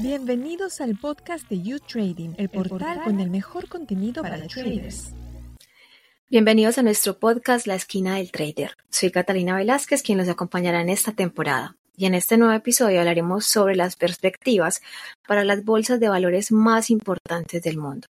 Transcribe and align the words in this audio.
Bienvenidos 0.00 0.80
al 0.80 0.96
podcast 0.96 1.48
de 1.48 1.62
You 1.62 1.78
Trading, 1.80 2.34
el 2.38 2.48
portal 2.48 3.02
con 3.04 3.20
el 3.20 3.30
mejor 3.30 3.68
contenido 3.68 4.22
para 4.22 4.46
traders. 4.46 5.12
Bienvenidos 6.30 6.78
a 6.78 6.82
nuestro 6.82 7.18
podcast 7.18 7.66
La 7.66 7.74
Esquina 7.74 8.16
del 8.16 8.30
Trader. 8.30 8.76
Soy 8.90 9.10
Catalina 9.10 9.56
Velázquez, 9.56 10.02
quien 10.02 10.18
los 10.18 10.28
acompañará 10.28 10.80
en 10.80 10.88
esta 10.88 11.12
temporada. 11.12 11.76
Y 11.96 12.06
en 12.06 12.14
este 12.14 12.36
nuevo 12.36 12.54
episodio 12.54 13.00
hablaremos 13.00 13.44
sobre 13.46 13.74
las 13.74 13.96
perspectivas 13.96 14.80
para 15.26 15.44
las 15.44 15.64
bolsas 15.64 15.98
de 16.00 16.08
valores 16.08 16.52
más 16.52 16.90
importantes 16.90 17.62
del 17.62 17.78
mundo. 17.78 18.06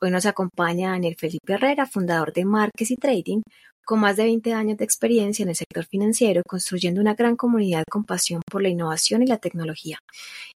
Hoy 0.00 0.10
nos 0.10 0.26
acompaña 0.26 0.90
Daniel 0.90 1.16
Felipe 1.18 1.54
Herrera, 1.54 1.86
fundador 1.86 2.32
de 2.32 2.44
Marques 2.44 2.90
y 2.90 2.96
Trading, 2.96 3.40
con 3.86 4.00
más 4.00 4.16
de 4.16 4.24
20 4.24 4.52
años 4.52 4.76
de 4.76 4.84
experiencia 4.84 5.44
en 5.44 5.48
el 5.48 5.54
sector 5.54 5.84
financiero, 5.86 6.42
construyendo 6.46 7.00
una 7.00 7.14
gran 7.14 7.36
comunidad 7.36 7.84
con 7.88 8.04
pasión 8.04 8.42
por 8.50 8.60
la 8.60 8.68
innovación 8.68 9.22
y 9.22 9.26
la 9.26 9.38
tecnología. 9.38 10.00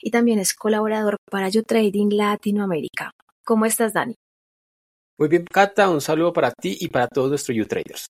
Y 0.01 0.11
también 0.11 0.39
es 0.39 0.55
colaborador 0.55 1.17
para 1.31 1.51
Trading 1.51 2.09
Latinoamérica. 2.11 3.13
¿Cómo 3.45 3.67
estás, 3.67 3.93
Dani? 3.93 4.15
Muy 5.19 5.29
bien, 5.29 5.45
Cata, 5.45 5.91
un 5.91 6.01
saludo 6.01 6.33
para 6.33 6.53
ti 6.53 6.79
y 6.81 6.89
para 6.89 7.07
todos 7.07 7.29
nuestros 7.29 7.57
YouTraders. 7.57 8.07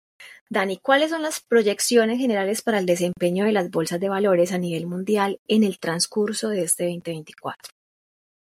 Dani, 0.49 0.77
¿cuáles 0.77 1.09
son 1.09 1.23
las 1.23 1.41
proyecciones 1.41 2.19
generales 2.19 2.61
para 2.61 2.77
el 2.77 2.85
desempeño 2.85 3.45
de 3.45 3.53
las 3.53 3.71
bolsas 3.71 3.99
de 3.99 4.09
valores 4.09 4.51
a 4.51 4.57
nivel 4.57 4.85
mundial 4.85 5.39
en 5.47 5.63
el 5.63 5.79
transcurso 5.79 6.49
de 6.49 6.63
este 6.63 6.83
2024? 6.85 7.71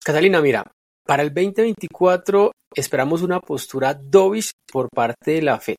Catalina, 0.04 0.42
mira, 0.42 0.70
para 1.06 1.22
el 1.22 1.32
2024 1.32 2.52
esperamos 2.74 3.22
una 3.22 3.40
postura 3.40 3.94
dovish 3.94 4.50
por 4.70 4.88
parte 4.90 5.32
de 5.32 5.42
la 5.42 5.58
Fed. 5.58 5.76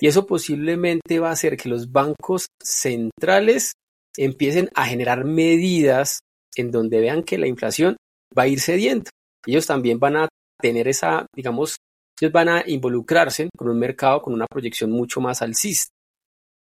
Y 0.00 0.06
eso 0.06 0.26
posiblemente 0.26 1.18
va 1.18 1.30
a 1.30 1.32
hacer 1.32 1.56
que 1.56 1.68
los 1.68 1.90
bancos 1.90 2.46
centrales 2.62 3.72
empiecen 4.16 4.70
a 4.74 4.86
generar 4.86 5.24
medidas 5.24 6.20
en 6.56 6.70
donde 6.70 7.00
vean 7.00 7.22
que 7.22 7.38
la 7.38 7.46
inflación 7.46 7.96
va 8.36 8.44
a 8.44 8.48
ir 8.48 8.60
cediendo. 8.60 9.10
Ellos 9.46 9.66
también 9.66 9.98
van 9.98 10.16
a 10.16 10.28
tener 10.60 10.88
esa, 10.88 11.26
digamos, 11.34 11.76
ellos 12.20 12.32
van 12.32 12.48
a 12.48 12.64
involucrarse 12.66 13.48
con 13.56 13.68
un 13.68 13.78
mercado 13.78 14.22
con 14.22 14.34
una 14.34 14.46
proyección 14.46 14.90
mucho 14.90 15.20
más 15.20 15.42
alcista. 15.42 15.90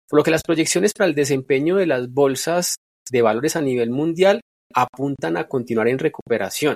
Por 0.09 0.19
lo 0.19 0.23
que 0.23 0.31
las 0.31 0.43
proyecciones 0.43 0.91
para 0.93 1.07
el 1.07 1.15
desempeño 1.15 1.77
de 1.77 1.88
las 1.88 2.11
bolsas 2.11 2.75
de 3.09 3.21
valores 3.21 3.55
a 3.55 3.61
nivel 3.61 3.89
mundial 3.89 4.41
apuntan 4.73 5.38
a 5.38 5.47
continuar 5.47 5.88
en 5.88 5.99
recuperación. 5.99 6.75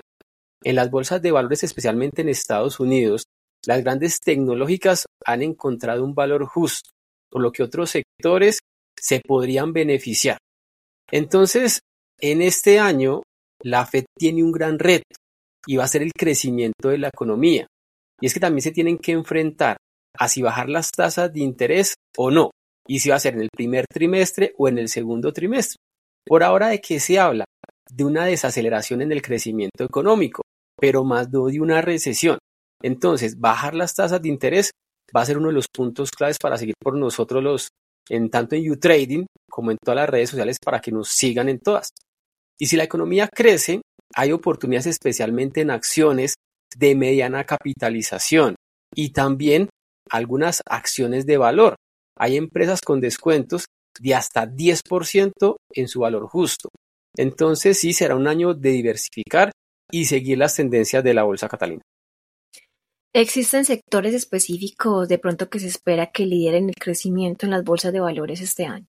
En 0.64 0.75
las 0.75 0.89
bolsas 0.89 1.22
de 1.22 1.31
valores, 1.31 1.64
especialmente 1.64 2.22
en 2.22 2.30
Estados 2.30 2.80
Unidos, 2.80 3.23
las 3.66 3.84
grandes 3.84 4.20
tecnológicas 4.20 5.06
han 5.26 5.42
encontrado 5.42 6.04
un 6.04 6.14
valor 6.14 6.46
justo, 6.46 6.90
por 7.30 7.42
lo 7.42 7.52
que 7.52 7.64
otros 7.64 7.92
sectores 7.92 8.60
se 9.00 9.22
podrían 9.22 9.74
beneficiar. 9.74 10.38
Entonces, 11.12 11.82
en 12.20 12.42
este 12.42 12.80
año, 12.80 13.22
la 13.62 13.86
Fed 13.86 14.06
tiene 14.18 14.44
un 14.44 14.52
gran 14.52 14.80
reto 14.80 15.16
y 15.66 15.78
va 15.78 15.84
a 15.84 15.90
ser 15.90 16.02
el 16.02 16.12
crecimiento 16.14 16.90
de 16.90 16.98
la 16.98 17.10
economía. 17.10 17.68
Y 18.22 18.26
es 18.26 18.34
que 18.34 18.40
también 18.40 18.62
se 18.62 18.72
tienen 18.72 18.98
que 18.98 19.12
enfrentar 19.12 19.78
a 20.18 20.28
si 20.28 20.42
bajar 20.42 20.70
las 20.70 20.92
tasas 20.92 21.32
de 21.32 21.42
interés 21.42 21.96
o 22.18 22.32
no, 22.32 22.52
y 22.88 23.00
si 23.00 23.10
va 23.10 23.16
a 23.16 23.20
ser 23.20 23.36
en 23.36 23.42
el 23.42 23.50
primer 23.50 23.86
trimestre 23.92 24.54
o 24.58 24.68
en 24.68 24.78
el 24.78 24.90
segundo 24.90 25.32
trimestre. 25.32 25.78
Por 26.26 26.44
ahora 26.44 26.70
de 26.70 26.82
qué 26.82 27.00
se 27.00 27.20
habla 27.20 27.46
de 27.90 28.04
una 28.04 28.26
desaceleración 28.26 29.02
en 29.02 29.12
el 29.12 29.22
crecimiento 29.22 29.84
económico, 29.84 30.42
pero 30.78 31.04
más 31.04 31.30
no 31.32 31.48
de 31.48 31.60
una 31.60 31.82
recesión. 31.82 32.38
Entonces, 32.81 33.39
bajar 33.39 33.75
las 33.75 33.94
tasas 33.94 34.22
de 34.22 34.30
interés 34.30 34.72
va 35.16 35.22
a 35.22 35.25
ser 35.25 35.38
uno 35.38 35.47
de 35.47 35.53
los 35.53 35.67
puntos 35.67 36.11
claves 36.11 36.38
para 36.41 36.58
seguir 36.58 36.75
por 36.81 36.95
nosotros 36.97 37.44
los, 37.44 37.69
en 38.09 38.30
tanto 38.30 38.55
en 38.55 38.69
U-Trading 38.69 39.25
como 39.49 39.72
en 39.72 39.77
todas 39.83 39.97
las 39.97 40.09
redes 40.09 40.30
sociales 40.30 40.58
para 40.63 40.80
que 40.80 40.91
nos 40.91 41.09
sigan 41.09 41.50
en 41.50 41.59
todas. 41.59 41.89
Y 42.59 42.67
si 42.67 42.75
la 42.75 42.83
economía 42.83 43.27
crece, 43.27 43.81
hay 44.16 44.31
oportunidades 44.31 44.88
especialmente 44.88 45.61
en 45.61 45.72
acciones 45.72 46.35
de 46.75 46.95
mediana 46.95 47.45
capitalización 47.45 48.55
y 48.95 49.11
también 49.11 49.69
algunas 50.09 50.61
acciones 50.66 51.25
de 51.25 51.38
valor. 51.38 51.75
Hay 52.18 52.38
empresas 52.38 52.81
con 52.81 53.00
descuentos 53.00 53.66
de 54.00 54.16
hasta 54.16 54.47
10% 54.47 55.56
en 55.73 55.88
su 55.88 56.01
valor 56.01 56.28
justo. 56.28 56.69
Entonces 57.18 57.79
sí 57.79 57.94
será 57.94 58.16
un 58.16 58.28
año 58.28 58.53
de 58.53 58.72
diversificar 58.72 59.51
y 59.91 60.06
seguir 60.06 60.38
las 60.38 60.56
tendencias 60.56 61.03
de 61.03 61.13
la 61.13 61.23
bolsa 61.23 61.47
catalina. 61.47 61.81
¿Existen 63.12 63.66
sectores 63.66 64.14
específicos 64.14 65.09
de 65.09 65.18
pronto 65.18 65.50
que 65.50 65.59
se 65.59 65.66
espera 65.66 66.12
que 66.12 66.28
lideren 66.28 66.70
el 66.70 66.75
crecimiento 66.75 67.47
en 67.47 67.52
las 67.52 67.64
bolsas 67.64 67.92
de 67.92 68.00
valores 68.00 68.40
este 68.40 68.66
año? 68.66 68.86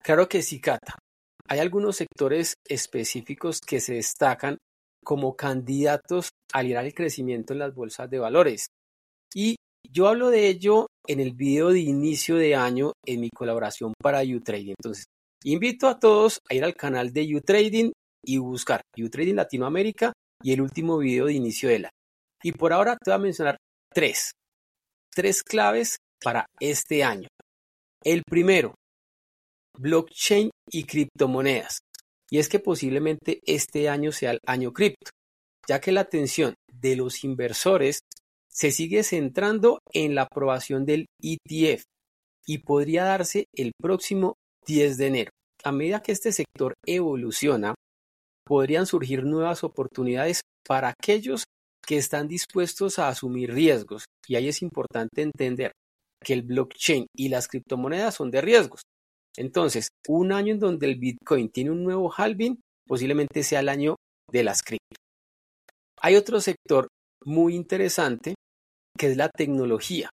Claro 0.00 0.28
que 0.28 0.42
sí, 0.42 0.60
Cata. 0.60 0.94
Hay 1.48 1.58
algunos 1.58 1.96
sectores 1.96 2.54
específicos 2.68 3.60
que 3.60 3.80
se 3.80 3.94
destacan 3.94 4.58
como 5.04 5.34
candidatos 5.34 6.30
a 6.52 6.62
liderar 6.62 6.86
el 6.86 6.94
crecimiento 6.94 7.52
en 7.52 7.58
las 7.58 7.74
bolsas 7.74 8.08
de 8.08 8.20
valores. 8.20 8.68
Y 9.34 9.56
yo 9.90 10.06
hablo 10.06 10.30
de 10.30 10.46
ello 10.46 10.86
en 11.08 11.18
el 11.18 11.32
video 11.32 11.70
de 11.70 11.80
inicio 11.80 12.36
de 12.36 12.54
año 12.54 12.92
en 13.04 13.20
mi 13.20 13.30
colaboración 13.30 13.92
para 14.00 14.22
UTrading. 14.22 14.74
Entonces, 14.78 15.06
invito 15.42 15.88
a 15.88 15.98
todos 15.98 16.38
a 16.48 16.54
ir 16.54 16.62
al 16.62 16.76
canal 16.76 17.12
de 17.12 17.34
UTrading 17.34 17.92
y 18.24 18.38
buscar 18.38 18.82
UTrading 18.96 19.34
Latinoamérica 19.34 20.12
y 20.44 20.52
el 20.52 20.60
último 20.60 20.98
video 20.98 21.26
de 21.26 21.34
inicio 21.34 21.68
de 21.68 21.80
la. 21.80 21.90
Y 22.42 22.52
por 22.52 22.72
ahora 22.72 22.96
te 22.96 23.10
voy 23.10 23.16
a 23.16 23.22
mencionar 23.22 23.56
tres. 23.92 24.32
Tres 25.14 25.42
claves 25.42 25.96
para 26.22 26.46
este 26.60 27.02
año. 27.02 27.28
El 28.02 28.22
primero, 28.28 28.74
blockchain 29.78 30.50
y 30.70 30.84
criptomonedas. 30.84 31.78
Y 32.30 32.38
es 32.38 32.48
que 32.48 32.58
posiblemente 32.58 33.40
este 33.46 33.88
año 33.88 34.12
sea 34.12 34.32
el 34.32 34.40
año 34.46 34.72
cripto, 34.72 35.10
ya 35.68 35.80
que 35.80 35.92
la 35.92 36.02
atención 36.02 36.54
de 36.72 36.96
los 36.96 37.24
inversores 37.24 38.00
se 38.48 38.70
sigue 38.70 39.02
centrando 39.02 39.80
en 39.92 40.14
la 40.14 40.22
aprobación 40.22 40.84
del 40.86 41.06
ETF 41.20 41.84
y 42.46 42.58
podría 42.58 43.04
darse 43.04 43.46
el 43.54 43.72
próximo 43.80 44.34
10 44.66 44.96
de 44.96 45.06
enero. 45.06 45.30
A 45.64 45.72
medida 45.72 46.02
que 46.02 46.12
este 46.12 46.32
sector 46.32 46.74
evoluciona, 46.86 47.74
podrían 48.46 48.86
surgir 48.86 49.24
nuevas 49.24 49.64
oportunidades 49.64 50.40
para 50.66 50.88
aquellos 50.88 51.44
que 51.86 51.96
están 51.96 52.28
dispuestos 52.28 52.98
a 52.98 53.08
asumir 53.08 53.52
riesgos. 53.52 54.04
Y 54.26 54.34
ahí 54.34 54.48
es 54.48 54.60
importante 54.62 55.22
entender 55.22 55.72
que 56.22 56.32
el 56.32 56.42
blockchain 56.42 57.06
y 57.16 57.28
las 57.28 57.46
criptomonedas 57.46 58.14
son 58.14 58.30
de 58.30 58.40
riesgos. 58.40 58.82
Entonces, 59.36 59.88
un 60.08 60.32
año 60.32 60.54
en 60.54 60.58
donde 60.58 60.86
el 60.86 60.98
Bitcoin 60.98 61.50
tiene 61.50 61.70
un 61.70 61.84
nuevo 61.84 62.10
halving, 62.10 62.58
posiblemente 62.86 63.42
sea 63.42 63.60
el 63.60 63.68
año 63.68 63.96
de 64.32 64.42
las 64.42 64.62
cripto. 64.62 64.96
Hay 66.00 66.16
otro 66.16 66.40
sector 66.40 66.88
muy 67.24 67.54
interesante 67.54 68.34
que 68.98 69.08
es 69.08 69.16
la 69.16 69.28
tecnología. 69.28 70.10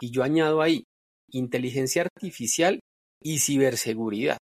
Y 0.00 0.10
yo 0.10 0.22
añado 0.22 0.60
ahí 0.60 0.84
inteligencia 1.30 2.02
artificial 2.02 2.80
y 3.22 3.38
ciberseguridad. 3.38 4.38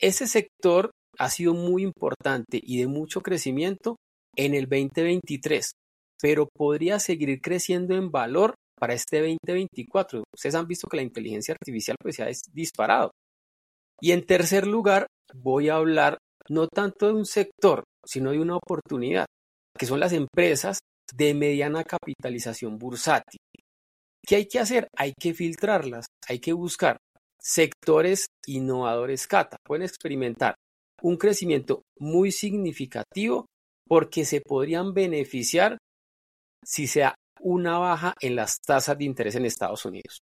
Ese 0.00 0.26
sector 0.26 0.90
ha 1.18 1.30
sido 1.30 1.54
muy 1.54 1.82
importante 1.82 2.60
y 2.62 2.78
de 2.78 2.86
mucho 2.86 3.20
crecimiento 3.20 3.96
en 4.36 4.54
el 4.54 4.64
2023 4.64 5.72
pero 6.20 6.48
podría 6.48 6.98
seguir 6.98 7.40
creciendo 7.40 7.94
en 7.94 8.10
valor 8.10 8.54
para 8.78 8.94
este 8.94 9.20
2024. 9.20 10.24
Ustedes 10.34 10.54
han 10.54 10.66
visto 10.66 10.88
que 10.88 10.96
la 10.96 11.02
inteligencia 11.02 11.54
artificial 11.54 11.96
pues 12.00 12.16
se 12.16 12.22
ha 12.22 12.28
disparado. 12.52 13.10
Y 14.00 14.12
en 14.12 14.26
tercer 14.26 14.66
lugar, 14.66 15.06
voy 15.34 15.68
a 15.68 15.76
hablar 15.76 16.18
no 16.48 16.68
tanto 16.68 17.06
de 17.06 17.14
un 17.14 17.24
sector, 17.24 17.84
sino 18.04 18.32
de 18.32 18.40
una 18.40 18.56
oportunidad, 18.56 19.26
que 19.78 19.86
son 19.86 20.00
las 20.00 20.12
empresas 20.12 20.80
de 21.14 21.34
mediana 21.34 21.84
capitalización 21.84 22.78
bursátil. 22.78 23.38
¿Qué 24.26 24.36
hay 24.36 24.46
que 24.46 24.58
hacer? 24.58 24.88
Hay 24.96 25.12
que 25.18 25.34
filtrarlas, 25.34 26.06
hay 26.28 26.38
que 26.38 26.52
buscar 26.52 26.96
sectores 27.40 28.26
innovadores 28.46 29.26
CATA. 29.26 29.58
Pueden 29.64 29.82
experimentar 29.82 30.54
un 31.02 31.16
crecimiento 31.16 31.82
muy 31.98 32.32
significativo 32.32 33.46
porque 33.86 34.24
se 34.24 34.40
podrían 34.40 34.94
beneficiar 34.94 35.76
si 36.64 36.86
sea 36.86 37.14
una 37.40 37.78
baja 37.78 38.14
en 38.20 38.36
las 38.36 38.60
tasas 38.60 38.96
de 38.98 39.04
interés 39.04 39.34
en 39.34 39.44
Estados 39.44 39.84
Unidos. 39.84 40.22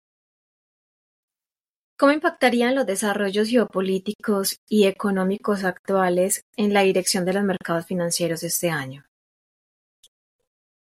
¿Cómo 1.98 2.12
impactarían 2.12 2.74
los 2.74 2.84
desarrollos 2.84 3.48
geopolíticos 3.48 4.58
y 4.68 4.84
económicos 4.84 5.64
actuales 5.64 6.42
en 6.56 6.74
la 6.74 6.82
dirección 6.82 7.24
de 7.24 7.32
los 7.32 7.42
mercados 7.42 7.86
financieros 7.86 8.42
este 8.42 8.68
año? 8.68 9.06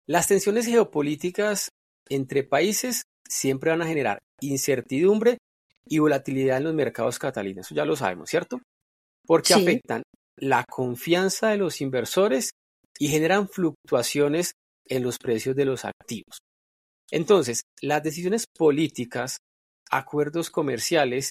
Las 0.07 0.27
tensiones 0.27 0.67
geopolíticas 0.67 1.71
entre 2.11 2.43
países 2.43 3.05
siempre 3.27 3.71
van 3.71 3.83
a 3.83 3.87
generar 3.87 4.19
incertidumbre 4.41 5.39
y 5.87 5.99
volatilidad 5.99 6.59
en 6.59 6.65
los 6.65 6.75
mercados 6.75 7.19
catalinos, 7.19 7.67
eso 7.67 7.75
ya 7.75 7.87
lo 7.87 7.97
sabemos, 7.97 8.29
¿cierto? 8.29 8.61
Porque 9.27 9.55
afectan 9.55 10.03
la 10.37 10.65
confianza 10.65 11.49
de 11.49 11.57
los 11.57 11.81
inversores 11.81 12.51
y 12.99 13.09
generan 13.09 13.49
fluctuaciones 13.49 14.53
en 14.89 15.03
los 15.03 15.19
precios 15.19 15.55
de 15.55 15.65
los 15.65 15.85
activos. 15.85 16.39
Entonces, 17.11 17.63
las 17.81 18.03
decisiones 18.03 18.45
políticas, 18.57 19.39
acuerdos 19.91 20.51
comerciales 20.51 21.31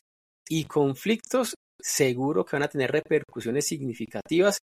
y 0.49 0.65
conflictos 0.65 1.55
seguro 1.79 2.45
que 2.45 2.55
van 2.55 2.63
a 2.63 2.69
tener 2.69 2.91
repercusiones 2.91 3.65
significativas 3.67 4.57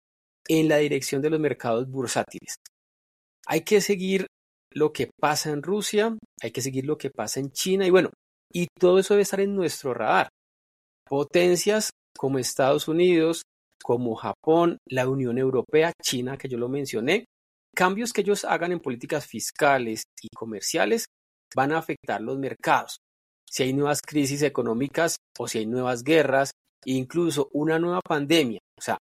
en 0.49 0.69
la 0.69 0.79
dirección 0.79 1.23
de 1.23 1.31
los 1.31 1.41
mercados 1.41 1.89
bursátiles. 1.89 2.57
Hay 3.47 3.63
que 3.63 3.81
seguir 3.81 4.27
lo 4.73 4.93
que 4.93 5.11
pasa 5.21 5.51
en 5.51 5.63
Rusia, 5.63 6.17
hay 6.41 6.51
que 6.51 6.63
seguir 6.63 6.87
lo 6.87 6.97
que 6.97 7.11
pasa 7.11 7.41
en 7.41 7.51
China 7.51 7.87
y 7.87 7.91
bueno, 7.91 8.11
y 8.53 8.67
todo 8.79 8.99
eso 8.99 9.15
debe 9.15 9.23
estar 9.23 9.41
en 9.41 9.55
nuestro 9.55 9.95
radar. 9.95 10.29
Potencias 11.07 11.91
como 12.17 12.39
Estados 12.39 12.89
Unidos, 12.89 13.43
como 13.83 14.15
Japón, 14.15 14.79
la 14.89 15.09
Unión 15.09 15.39
Europea, 15.39 15.93
China, 16.03 16.39
que 16.39 16.49
yo 16.49 16.59
lo 16.59 16.69
mencioné, 16.69 17.27
cambios 17.75 18.13
que 18.13 18.23
ellos 18.23 18.45
hagan 18.45 18.73
en 18.73 18.81
políticas 18.81 19.27
fiscales 19.27 20.05
y 20.23 20.29
comerciales 20.35 21.07
van 21.55 21.73
a 21.73 21.79
afectar 21.79 22.21
los 22.21 22.39
mercados. 22.39 22.99
Si 23.49 23.63
hay 23.63 23.73
nuevas 23.73 24.01
crisis 24.01 24.43
económicas 24.43 25.17
o 25.39 25.47
si 25.47 25.59
hay 25.59 25.67
nuevas 25.67 26.03
guerras, 26.03 26.53
incluso 26.85 27.49
una 27.53 27.79
nueva 27.79 28.01
pandemia. 28.01 28.61
O 28.79 28.83
sea, 28.83 28.99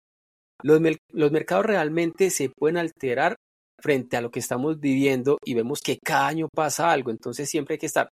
los, 0.63 0.81
los 1.13 1.31
mercados 1.31 1.65
realmente 1.65 2.29
se 2.29 2.49
pueden 2.49 2.77
alterar 2.77 3.35
frente 3.81 4.17
a 4.17 4.21
lo 4.21 4.29
que 4.29 4.39
estamos 4.39 4.79
viviendo 4.79 5.37
y 5.43 5.53
vemos 5.53 5.81
que 5.81 5.97
cada 6.03 6.27
año 6.27 6.47
pasa 6.53 6.91
algo. 6.91 7.11
Entonces 7.11 7.49
siempre 7.49 7.75
hay 7.75 7.79
que 7.79 7.85
estar 7.87 8.09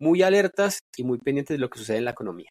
muy 0.00 0.22
alertas 0.22 0.80
y 0.96 1.04
muy 1.04 1.18
pendientes 1.18 1.54
de 1.54 1.60
lo 1.60 1.70
que 1.70 1.78
sucede 1.78 1.98
en 1.98 2.06
la 2.06 2.10
economía. 2.10 2.50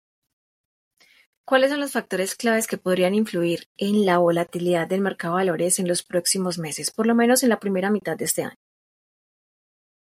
¿Cuáles 1.52 1.70
son 1.70 1.82
los 1.82 1.92
factores 1.92 2.36
claves 2.36 2.66
que 2.66 2.78
podrían 2.78 3.14
influir 3.14 3.66
en 3.76 4.06
la 4.06 4.20
volatilidad 4.20 4.88
del 4.88 5.02
mercado 5.02 5.36
de 5.36 5.42
valores 5.42 5.80
en 5.80 5.88
los 5.90 6.02
próximos 6.02 6.58
meses, 6.58 6.92
por 6.92 7.06
lo 7.06 7.14
menos 7.14 7.44
en 7.44 7.50
la 7.50 7.60
primera 7.60 7.92
mitad 7.92 8.16
de 8.16 8.24
este 8.24 8.44
año? 8.44 8.56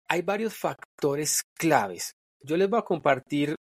Hay 0.08 0.22
varios 0.22 0.54
factores 0.54 1.42
claves. 1.58 2.12
Yo 2.44 2.56
les 2.56 2.70
voy 2.70 2.78
a 2.78 2.84
compartir 2.84 3.56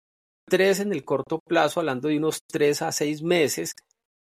tres 0.50 0.80
en 0.80 0.92
el 0.92 1.06
corto 1.06 1.38
plazo, 1.48 1.80
hablando 1.80 2.08
de 2.08 2.18
unos 2.18 2.40
tres 2.52 2.82
a 2.82 2.92
seis 2.92 3.22
meses, 3.22 3.74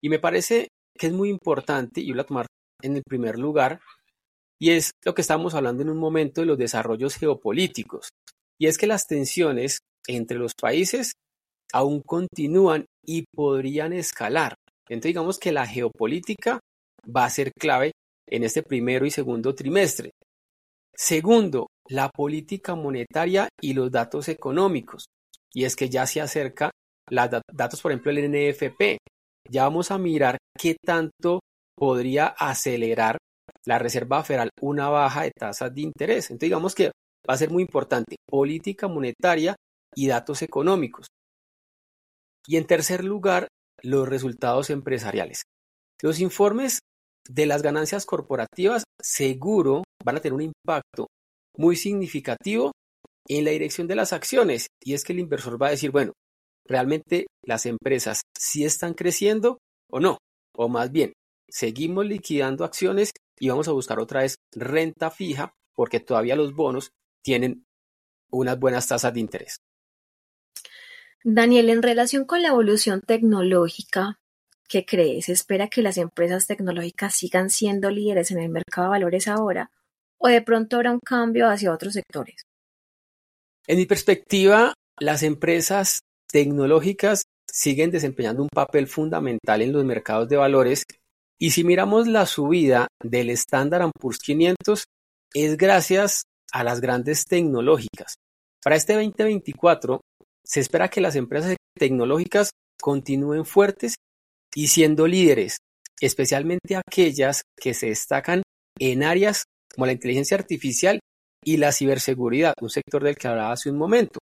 y 0.02 0.08
me 0.08 0.20
parece 0.20 0.70
que 0.98 1.08
es 1.08 1.12
muy 1.12 1.28
importante, 1.28 2.00
y 2.00 2.12
voy 2.12 2.22
a 2.22 2.26
tomar 2.26 2.46
en 2.82 2.96
el 2.96 3.04
primer 3.04 3.38
lugar, 3.38 3.82
y 4.62 4.70
es 4.70 4.92
lo 5.04 5.14
que 5.14 5.24
estamos 5.24 5.56
hablando 5.56 5.84
en 5.84 5.90
un 5.90 5.98
momento 5.98 6.40
de 6.40 6.48
los 6.48 6.58
desarrollos 6.58 7.16
geopolíticos, 7.16 8.08
y 8.58 8.68
es 8.68 8.78
que 8.78 8.88
las 8.88 9.08
tensiones 9.08 9.80
entre 10.08 10.38
los 10.38 10.54
países 10.54 11.16
aún 11.74 12.02
continúan 12.02 12.86
y 13.06 13.26
podrían 13.34 13.94
escalar. 13.94 14.56
Entonces 14.88 15.10
digamos 15.10 15.40
que 15.40 15.52
la 15.52 15.66
geopolítica 15.66 16.60
va 17.16 17.26
a 17.26 17.30
ser 17.30 17.52
clave 17.60 17.92
en 18.28 18.44
este 18.44 18.64
primero 18.64 19.06
y 19.06 19.12
segundo 19.12 19.54
trimestre. 19.54 20.12
Segundo, 20.96 21.68
la 21.90 22.10
política 22.10 22.76
monetaria 22.76 23.50
y 23.62 23.74
los 23.74 23.92
datos 23.92 24.30
económicos. 24.30 25.06
Y 25.54 25.66
es 25.66 25.76
que 25.76 25.90
ya 25.90 26.06
se 26.06 26.22
acerca 26.22 26.72
los 27.10 27.30
datos, 27.54 27.82
por 27.82 27.92
ejemplo, 27.92 28.12
el 28.12 28.30
NFP. 28.30 28.98
Ya 29.50 29.64
vamos 29.64 29.92
a 29.92 29.98
mirar 29.98 30.38
qué 30.58 30.76
tanto 30.84 31.40
podría 31.78 32.28
acelerar 32.28 33.18
la 33.66 33.80
Reserva 33.80 34.24
Federal 34.24 34.50
una 34.62 34.90
baja 34.90 35.24
de 35.24 35.32
tasas 35.38 35.74
de 35.74 35.82
interés. 35.82 36.30
Entonces 36.30 36.48
digamos 36.48 36.76
que 36.76 36.92
va 37.28 37.34
a 37.34 37.38
ser 37.38 37.52
muy 37.52 37.64
importante 37.64 38.16
política 38.28 38.88
monetaria 38.88 39.56
y 39.96 40.08
datos 40.08 40.42
económicos. 40.42 41.08
Y 42.48 42.58
en 42.58 42.66
tercer 42.66 43.04
lugar, 43.04 43.48
los 43.82 44.08
resultados 44.08 44.70
empresariales. 44.70 45.44
Los 46.02 46.20
informes 46.20 46.80
de 47.28 47.46
las 47.46 47.62
ganancias 47.62 48.06
corporativas 48.06 48.84
seguro 49.02 49.84
van 50.04 50.18
a 50.18 50.22
tener 50.22 50.34
un 50.34 50.42
impacto 50.42 51.08
muy 51.58 51.76
significativo 51.76 52.72
en 53.28 53.46
la 53.46 53.52
dirección 53.52 53.88
de 53.88 53.96
las 53.96 54.14
acciones. 54.14 54.68
Y 54.82 54.94
es 54.94 55.04
que 55.04 55.14
el 55.14 55.20
inversor 55.20 55.62
va 55.62 55.68
a 55.68 55.72
decir, 55.72 55.92
bueno, 55.92 56.14
realmente 56.66 57.26
las 57.44 57.66
empresas 57.66 58.22
sí 58.38 58.66
están 58.66 58.94
creciendo 58.94 59.60
o 59.90 60.00
no. 60.00 60.18
O 60.56 60.70
más 60.70 60.92
bien, 60.92 61.14
seguimos 61.50 62.06
liquidando 62.06 62.64
acciones 62.64 63.12
y 63.40 63.50
vamos 63.50 63.68
a 63.68 63.72
buscar 63.74 64.00
otra 64.00 64.22
vez 64.22 64.36
renta 64.54 65.12
fija 65.12 65.54
porque 65.76 66.00
todavía 66.00 66.36
los 66.36 66.54
bonos 66.54 66.92
tienen 67.24 67.66
unas 68.32 68.60
buenas 68.60 68.88
tasas 68.88 69.14
de 69.14 69.20
interés. 69.20 69.58
Daniel, 71.28 71.72
en 71.72 71.82
relación 71.82 72.26
con 72.26 72.44
la 72.44 72.50
evolución 72.50 73.02
tecnológica, 73.02 74.20
¿qué 74.70 74.86
crees? 74.86 75.28
¿Espera 75.28 75.70
que 75.70 75.82
las 75.82 75.98
empresas 75.98 76.46
tecnológicas 76.46 77.16
sigan 77.16 77.50
siendo 77.50 77.90
líderes 77.90 78.30
en 78.30 78.38
el 78.38 78.50
mercado 78.50 78.86
de 78.86 78.92
valores 78.92 79.28
ahora? 79.28 79.72
¿O 80.20 80.28
de 80.28 80.44
pronto 80.44 80.76
habrá 80.76 80.92
un 80.92 81.00
cambio 81.00 81.50
hacia 81.50 81.74
otros 81.74 81.94
sectores? 81.94 82.44
En 83.66 83.80
mi 83.80 83.88
perspectiva, 83.88 84.76
las 85.00 85.24
empresas 85.24 86.02
tecnológicas 86.32 87.24
siguen 87.52 87.90
desempeñando 87.90 88.44
un 88.44 88.50
papel 88.50 88.86
fundamental 88.86 89.64
en 89.64 89.74
los 89.74 89.84
mercados 89.84 90.30
de 90.30 90.38
valores 90.38 90.84
y 91.40 91.50
si 91.50 91.64
miramos 91.64 92.06
la 92.06 92.28
subida 92.28 92.88
del 93.04 93.32
Standard 93.32 93.90
Poor's 94.00 94.20
500 94.20 94.84
es 95.34 95.58
gracias 95.58 96.26
a 96.52 96.64
las 96.64 96.82
grandes 96.82 97.26
tecnológicas. 97.26 98.14
Para 98.62 98.76
este 98.76 98.94
2024 98.94 100.02
se 100.46 100.60
espera 100.60 100.90
que 100.90 101.02
las 101.02 101.16
empresas 101.16 101.56
tecnológicas 101.78 102.52
continúen 102.82 103.46
fuertes 103.46 103.96
y 104.54 104.68
siendo 104.68 105.08
líderes, 105.08 105.58
especialmente 106.00 106.76
aquellas 106.76 107.42
que 107.60 107.74
se 107.74 107.88
destacan 107.88 108.44
en 108.80 109.04
áreas 109.04 109.46
como 109.74 109.86
la 109.86 109.92
inteligencia 109.92 110.38
artificial 110.38 111.00
y 111.44 111.58
la 111.58 111.72
ciberseguridad, 111.72 112.54
un 112.62 112.70
sector 112.70 113.04
del 113.04 113.18
que 113.18 113.28
hablaba 113.28 113.52
hace 113.52 113.70
un 113.70 113.78
momento. 113.78 114.20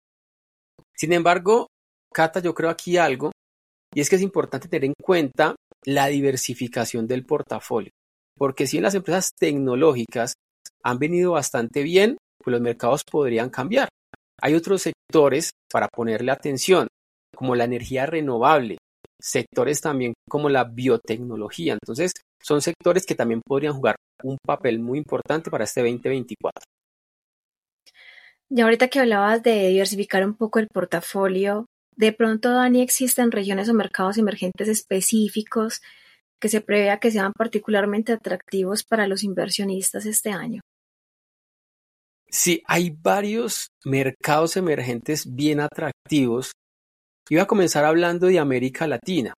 Sin 0.95 1.13
embargo, 1.13 1.67
Cata, 2.13 2.39
yo 2.39 2.53
creo 2.53 2.69
aquí 2.69 2.97
algo, 2.97 3.31
y 3.93 4.01
es 4.01 4.09
que 4.09 4.15
es 4.15 4.21
importante 4.21 4.67
tener 4.67 4.85
en 4.85 4.93
cuenta 5.01 5.55
la 5.85 6.07
diversificación 6.07 7.07
del 7.07 7.25
portafolio, 7.25 7.91
porque 8.37 8.67
si 8.67 8.77
en 8.77 8.83
las 8.83 8.95
empresas 8.95 9.31
tecnológicas 9.37 10.33
han 10.83 10.99
venido 10.99 11.31
bastante 11.31 11.83
bien, 11.83 12.17
pues 12.37 12.51
los 12.51 12.61
mercados 12.61 13.03
podrían 13.09 13.49
cambiar. 13.49 13.89
Hay 14.43 14.55
otros 14.55 14.81
sectores 14.81 15.51
para 15.71 15.87
ponerle 15.87 16.29
atención, 16.29 16.89
como 17.33 17.55
la 17.55 17.63
energía 17.63 18.05
renovable, 18.05 18.77
sectores 19.17 19.79
también 19.79 20.13
como 20.29 20.49
la 20.49 20.65
biotecnología. 20.65 21.71
Entonces, 21.71 22.11
son 22.41 22.61
sectores 22.61 23.05
que 23.05 23.15
también 23.15 23.39
podrían 23.41 23.73
jugar 23.73 23.95
un 24.21 24.37
papel 24.45 24.79
muy 24.79 24.97
importante 24.97 25.49
para 25.49 25.63
este 25.63 25.79
2024. 25.79 26.61
Y 28.49 28.59
ahorita 28.59 28.89
que 28.89 28.99
hablabas 28.99 29.41
de 29.43 29.69
diversificar 29.69 30.25
un 30.25 30.35
poco 30.35 30.59
el 30.59 30.67
portafolio, 30.67 31.65
de 31.95 32.11
pronto, 32.11 32.51
Dani, 32.51 32.81
existen 32.81 33.31
regiones 33.31 33.69
o 33.69 33.73
mercados 33.73 34.17
emergentes 34.17 34.67
específicos 34.67 35.81
que 36.41 36.49
se 36.49 36.59
prevea 36.59 36.99
que 36.99 37.11
sean 37.11 37.31
particularmente 37.31 38.11
atractivos 38.11 38.83
para 38.83 39.07
los 39.07 39.23
inversionistas 39.23 40.05
este 40.05 40.31
año. 40.31 40.59
Sí, 42.35 42.63
hay 42.65 42.89
varios 42.89 43.67
mercados 43.85 44.57
emergentes 44.57 45.35
bien 45.35 45.59
atractivos. 45.59 46.51
Iba 47.29 47.43
a 47.43 47.47
comenzar 47.47 47.85
hablando 47.85 48.25
de 48.25 48.39
América 48.39 48.87
Latina. 48.87 49.35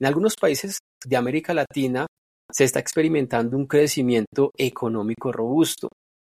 En 0.00 0.08
algunos 0.08 0.34
países 0.34 0.80
de 1.04 1.16
América 1.16 1.54
Latina 1.54 2.04
se 2.50 2.64
está 2.64 2.80
experimentando 2.80 3.56
un 3.56 3.66
crecimiento 3.68 4.50
económico 4.58 5.30
robusto 5.30 5.88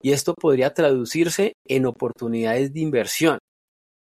y 0.03 0.11
esto 0.11 0.35
podría 0.35 0.75
traducirse 0.75 1.53
en 1.65 1.87
oportunidades 1.87 2.73
de 2.73 2.81
inversión. 2.81 3.39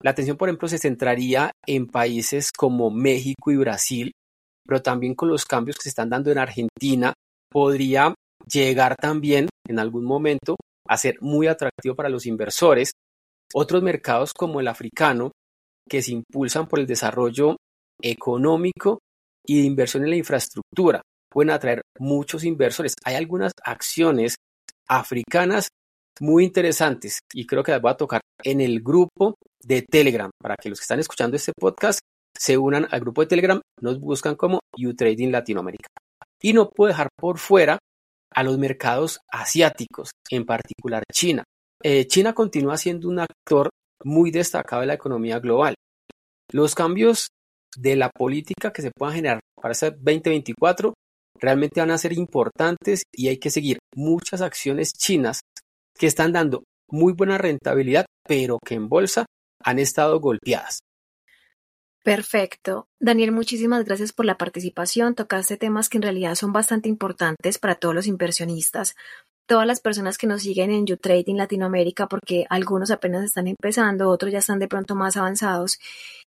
La 0.01 0.11
atención, 0.11 0.35
por 0.35 0.49
ejemplo, 0.49 0.67
se 0.67 0.79
centraría 0.79 1.51
en 1.67 1.85
países 1.85 2.51
como 2.51 2.89
México 2.89 3.51
y 3.51 3.55
Brasil, 3.55 4.11
pero 4.65 4.81
también 4.81 5.13
con 5.13 5.29
los 5.29 5.45
cambios 5.45 5.77
que 5.77 5.83
se 5.83 5.89
están 5.89 6.09
dando 6.09 6.31
en 6.31 6.39
Argentina, 6.39 7.13
podría 7.51 8.15
llegar 8.51 8.95
también 8.95 9.47
en 9.67 9.77
algún 9.77 10.05
momento 10.05 10.55
a 10.87 10.97
ser 10.97 11.17
muy 11.21 11.47
atractivo 11.47 11.95
para 11.95 12.09
los 12.09 12.25
inversores. 12.25 12.91
Otros 13.53 13.81
mercados 13.81 14.33
como 14.33 14.59
el 14.59 14.67
africano, 14.67 15.31
que 15.87 16.01
se 16.01 16.11
impulsan 16.11 16.67
por 16.67 16.79
el 16.79 16.87
desarrollo 16.87 17.55
económico 18.01 18.99
y 19.45 19.63
inversión 19.63 20.03
en 20.03 20.09
la 20.09 20.15
infraestructura, 20.17 21.01
pueden 21.31 21.51
atraer 21.51 21.81
muchos 21.99 22.43
inversores. 22.43 22.93
Hay 23.05 23.15
algunas 23.15 23.53
acciones 23.63 24.35
africanas 24.87 25.69
muy 26.19 26.43
interesantes 26.43 27.19
y 27.33 27.45
creo 27.45 27.63
que 27.63 27.71
las 27.71 27.81
voy 27.81 27.91
a 27.91 27.97
tocar 27.97 28.21
en 28.43 28.61
el 28.61 28.81
grupo 28.81 29.35
de 29.63 29.83
Telegram 29.83 30.29
para 30.41 30.55
que 30.55 30.69
los 30.69 30.79
que 30.79 30.83
están 30.83 30.99
escuchando 30.99 31.35
este 31.35 31.53
podcast 31.57 31.99
se 32.37 32.57
unan 32.57 32.87
al 32.91 32.99
grupo 32.99 33.21
de 33.21 33.27
Telegram, 33.27 33.61
nos 33.81 33.99
buscan 33.99 34.35
como 34.35 34.59
UTrading 34.77 35.31
Latinoamérica. 35.31 35.87
Y 36.41 36.53
no 36.53 36.69
puedo 36.69 36.89
dejar 36.89 37.09
por 37.17 37.39
fuera 37.39 37.79
a 38.37 38.43
los 38.43 38.59
mercados 38.59 39.19
asiáticos, 39.31 40.11
en 40.29 40.45
particular 40.45 41.01
China. 41.11 41.43
Eh, 41.83 42.05
China 42.05 42.33
continúa 42.33 42.77
siendo 42.77 43.09
un 43.09 43.19
actor 43.19 43.71
muy 44.03 44.29
destacado 44.29 44.81
de 44.81 44.87
la 44.87 44.93
economía 44.93 45.39
global. 45.39 45.73
Los 46.51 46.75
cambios 46.75 47.29
de 47.75 47.95
la 47.95 48.11
política 48.11 48.71
que 48.71 48.83
se 48.83 48.91
puedan 48.91 49.15
generar 49.15 49.39
para 49.59 49.71
este 49.71 49.89
2024 49.89 50.93
realmente 51.39 51.79
van 51.79 51.89
a 51.89 51.97
ser 51.97 52.13
importantes 52.13 53.01
y 53.11 53.27
hay 53.27 53.39
que 53.39 53.49
seguir 53.49 53.79
muchas 53.95 54.41
acciones 54.41 54.93
chinas 54.93 55.39
que 55.97 56.05
están 56.05 56.31
dando 56.31 56.63
muy 56.91 57.13
buena 57.13 57.39
rentabilidad, 57.39 58.05
pero 58.23 58.59
que 58.63 58.75
en 58.75 58.87
bolsa 58.87 59.25
han 59.63 59.79
estado 59.79 60.19
golpeadas. 60.19 60.81
Perfecto. 62.07 62.87
Daniel, 63.01 63.33
muchísimas 63.33 63.83
gracias 63.83 64.13
por 64.13 64.25
la 64.25 64.37
participación. 64.37 65.13
Tocaste 65.13 65.57
temas 65.57 65.89
que 65.89 65.97
en 65.97 66.03
realidad 66.03 66.35
son 66.35 66.53
bastante 66.53 66.87
importantes 66.87 67.59
para 67.59 67.75
todos 67.75 67.93
los 67.93 68.07
inversionistas, 68.07 68.95
todas 69.45 69.67
las 69.67 69.81
personas 69.81 70.17
que 70.17 70.25
nos 70.25 70.43
siguen 70.43 70.71
en 70.71 70.85
YouTrading 70.85 71.35
Latinoamérica, 71.35 72.07
porque 72.07 72.45
algunos 72.49 72.91
apenas 72.91 73.25
están 73.25 73.47
empezando, 73.49 74.07
otros 74.07 74.31
ya 74.31 74.37
están 74.37 74.57
de 74.59 74.69
pronto 74.69 74.95
más 74.95 75.17
avanzados 75.17 75.79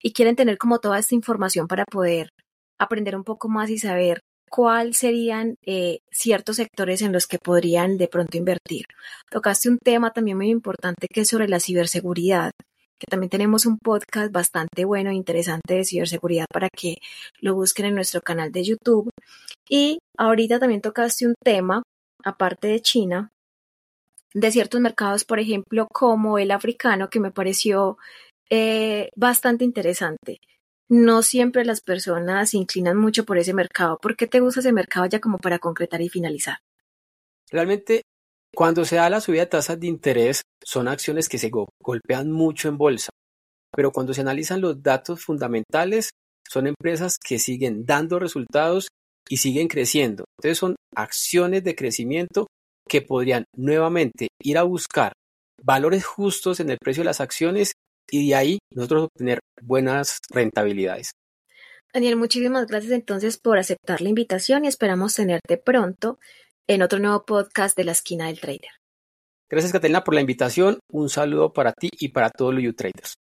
y 0.02 0.14
quieren 0.14 0.34
tener 0.34 0.56
como 0.56 0.78
toda 0.78 0.98
esta 0.98 1.14
información 1.14 1.68
para 1.68 1.84
poder 1.84 2.30
aprender 2.78 3.14
un 3.14 3.24
poco 3.24 3.50
más 3.50 3.68
y 3.68 3.76
saber 3.76 4.20
cuáles 4.48 4.96
serían 4.96 5.56
eh, 5.66 5.98
ciertos 6.10 6.56
sectores 6.56 7.02
en 7.02 7.12
los 7.12 7.26
que 7.26 7.38
podrían 7.38 7.98
de 7.98 8.08
pronto 8.08 8.38
invertir. 8.38 8.86
Tocaste 9.30 9.68
un 9.68 9.76
tema 9.76 10.14
también 10.14 10.38
muy 10.38 10.48
importante 10.48 11.06
que 11.06 11.20
es 11.20 11.28
sobre 11.28 11.48
la 11.48 11.60
ciberseguridad 11.60 12.52
que 12.98 13.06
también 13.06 13.30
tenemos 13.30 13.66
un 13.66 13.78
podcast 13.78 14.32
bastante 14.32 14.84
bueno 14.84 15.10
e 15.10 15.14
interesante 15.14 15.74
de 15.74 15.84
ciberseguridad 15.84 16.46
para 16.52 16.68
que 16.68 16.96
lo 17.40 17.54
busquen 17.54 17.86
en 17.86 17.94
nuestro 17.94 18.20
canal 18.20 18.52
de 18.52 18.64
YouTube. 18.64 19.10
Y 19.68 19.98
ahorita 20.16 20.58
también 20.58 20.80
tocaste 20.80 21.26
un 21.26 21.34
tema, 21.42 21.82
aparte 22.24 22.68
de 22.68 22.80
China, 22.80 23.30
de 24.34 24.50
ciertos 24.50 24.80
mercados, 24.80 25.24
por 25.24 25.40
ejemplo, 25.40 25.88
como 25.92 26.38
el 26.38 26.50
africano, 26.50 27.08
que 27.10 27.20
me 27.20 27.30
pareció 27.30 27.98
eh, 28.50 29.10
bastante 29.16 29.64
interesante. 29.64 30.40
No 30.88 31.22
siempre 31.22 31.64
las 31.64 31.80
personas 31.80 32.50
se 32.50 32.58
inclinan 32.58 32.96
mucho 32.96 33.24
por 33.24 33.38
ese 33.38 33.54
mercado. 33.54 33.98
¿Por 33.98 34.16
qué 34.16 34.26
te 34.26 34.40
gusta 34.40 34.60
ese 34.60 34.72
mercado 34.72 35.06
ya 35.06 35.20
como 35.20 35.38
para 35.38 35.58
concretar 35.58 36.00
y 36.00 36.08
finalizar? 36.08 36.58
Realmente 37.50 38.02
cuando 38.56 38.86
se 38.86 38.96
da 38.96 39.10
la 39.10 39.20
subida 39.20 39.42
de 39.42 39.48
tasas 39.48 39.78
de 39.78 39.86
interés, 39.86 40.40
son 40.64 40.88
acciones 40.88 41.28
que 41.28 41.36
se 41.36 41.50
golpean 41.78 42.32
mucho 42.32 42.68
en 42.68 42.78
bolsa, 42.78 43.10
pero 43.70 43.92
cuando 43.92 44.14
se 44.14 44.22
analizan 44.22 44.62
los 44.62 44.82
datos 44.82 45.22
fundamentales, 45.22 46.08
son 46.48 46.66
empresas 46.66 47.18
que 47.22 47.38
siguen 47.38 47.84
dando 47.84 48.18
resultados 48.18 48.88
y 49.28 49.36
siguen 49.36 49.68
creciendo. 49.68 50.24
Entonces 50.38 50.56
son 50.56 50.76
acciones 50.96 51.64
de 51.64 51.74
crecimiento 51.74 52.46
que 52.88 53.02
podrían 53.02 53.44
nuevamente 53.54 54.28
ir 54.42 54.56
a 54.56 54.62
buscar 54.62 55.12
valores 55.62 56.06
justos 56.06 56.58
en 56.58 56.70
el 56.70 56.78
precio 56.78 57.02
de 57.02 57.08
las 57.08 57.20
acciones 57.20 57.72
y 58.10 58.28
de 58.28 58.36
ahí 58.36 58.58
nosotros 58.72 59.04
obtener 59.04 59.40
buenas 59.60 60.18
rentabilidades. 60.30 61.10
Daniel, 61.92 62.16
muchísimas 62.16 62.66
gracias 62.66 62.92
entonces 62.92 63.38
por 63.38 63.58
aceptar 63.58 64.00
la 64.00 64.08
invitación 64.08 64.64
y 64.64 64.68
esperamos 64.68 65.14
tenerte 65.14 65.58
pronto 65.58 66.18
en 66.68 66.82
otro 66.82 66.98
nuevo 66.98 67.24
podcast 67.24 67.76
de 67.76 67.84
la 67.84 67.92
esquina 67.92 68.26
del 68.26 68.40
trader. 68.40 68.70
Gracias 69.48 69.72
Catalina 69.72 70.02
por 70.02 70.14
la 70.14 70.20
invitación, 70.20 70.80
un 70.90 71.08
saludo 71.08 71.52
para 71.52 71.72
ti 71.72 71.88
y 71.98 72.08
para 72.08 72.30
todos 72.30 72.52
los 72.54 72.62
YouTraders. 72.64 73.14